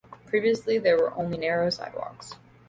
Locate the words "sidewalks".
1.69-2.33